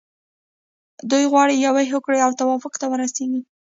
[1.11, 3.41] دوی غواړي یوې هوکړې او توافق ته ورسیږي.